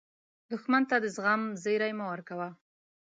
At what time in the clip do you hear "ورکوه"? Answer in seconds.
2.11-2.49